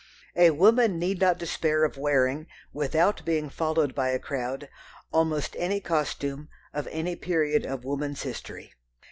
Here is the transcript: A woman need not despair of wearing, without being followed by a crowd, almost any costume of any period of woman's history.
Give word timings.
A 0.35 0.49
woman 0.49 0.97
need 0.97 1.21
not 1.21 1.37
despair 1.37 1.83
of 1.83 1.95
wearing, 1.95 2.47
without 2.73 3.23
being 3.23 3.49
followed 3.51 3.93
by 3.93 4.09
a 4.09 4.17
crowd, 4.17 4.67
almost 5.13 5.55
any 5.59 5.79
costume 5.79 6.49
of 6.73 6.87
any 6.87 7.15
period 7.15 7.67
of 7.67 7.85
woman's 7.85 8.23
history. 8.23 8.73